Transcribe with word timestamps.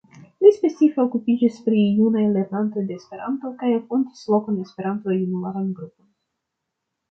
Li 0.43 0.51
specife 0.53 1.03
okupiĝis 1.03 1.59
pri 1.65 1.83
junaj 1.97 2.23
lernantoj 2.37 2.85
de 2.89 2.97
Esperanto 3.01 3.53
kaj 3.61 3.71
fondis 3.93 4.25
lokan 4.35 4.59
Esperanto-junularan 4.65 5.71
grupon. 5.79 6.11